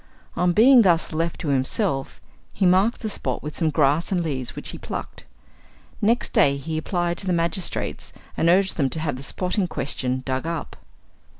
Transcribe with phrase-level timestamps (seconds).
[0.35, 2.19] On being thus left to himself,
[2.53, 5.25] he marked the spot with some grass and leaves which he plucked.
[6.01, 9.67] Next day he applied to the magistrates, and urged them to have the spot in
[9.67, 10.75] question dug up.